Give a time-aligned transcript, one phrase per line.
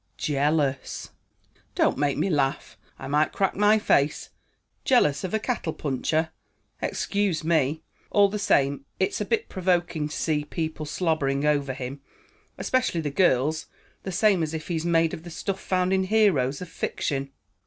[0.17, 1.11] "Jealous."
[1.75, 4.31] "Don't make me laugh; I might crack my face.
[4.83, 6.31] Jealous of a cattle puncher!
[6.81, 7.83] Excuse me!
[8.09, 12.01] All the same, it's a bit provoking to see people slobbering over him,
[12.57, 13.67] especially the girls,
[14.01, 17.29] the same as if he's made of the stuff found in heroes of fiction."